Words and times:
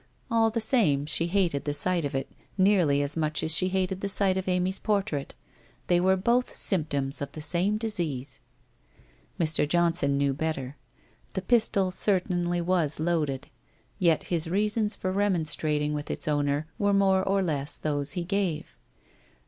All 0.31 0.49
the 0.49 0.59
same 0.59 1.05
she 1.05 1.27
hated 1.27 1.65
the 1.65 1.75
sight 1.75 2.05
of 2.05 2.15
it 2.15 2.27
nearly 2.57 3.03
as 3.03 3.15
much 3.15 3.43
as 3.43 3.53
she 3.53 3.67
hated 3.67 4.01
the 4.01 4.09
sight 4.09 4.35
of 4.35 4.47
Amy's 4.47 4.79
portrait. 4.79 5.35
They 5.85 5.99
were 5.99 6.17
both 6.17 6.55
symptoms 6.55 7.21
of 7.21 7.31
the 7.33 7.41
same 7.43 7.77
disease. 7.77 8.39
Mr. 9.39 9.69
Johnson 9.69 10.17
knew 10.17 10.33
better. 10.33 10.75
The 11.33 11.43
pistol 11.43 11.91
certainly 11.91 12.61
was 12.61 12.99
loaded, 12.99 13.45
yet 13.99 14.23
his 14.23 14.47
reasons 14.49 14.95
for 14.95 15.11
remonstrating 15.11 15.93
with 15.93 16.09
its 16.09 16.27
owner 16.27 16.65
were 16.79 16.93
more 16.93 17.21
or 17.23 17.43
less 17.43 17.77
those 17.77 18.13
he 18.13 18.23
gave. 18.23 18.75